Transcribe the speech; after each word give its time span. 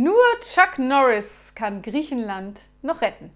Nur 0.00 0.14
Chuck 0.42 0.78
Norris 0.78 1.56
kann 1.56 1.82
Griechenland 1.82 2.60
noch 2.82 3.00
retten. 3.00 3.32